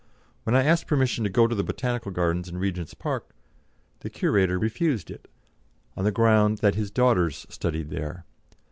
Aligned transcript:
When 0.45 0.55
I 0.55 0.63
asked 0.63 0.87
permission 0.87 1.23
to 1.25 1.29
go 1.29 1.45
to 1.45 1.53
the 1.53 1.63
Botanical 1.63 2.09
Gardens 2.11 2.49
in 2.49 2.57
Regent's 2.57 2.95
Park 2.95 3.35
the 3.99 4.09
curator 4.09 4.57
refused 4.57 5.11
it, 5.11 5.27
on 5.95 6.05
the 6.05 6.11
ground 6.11 6.57
that 6.57 6.73
his 6.73 6.89
daughters 6.89 7.45
studied 7.51 7.91
there. 7.91 8.25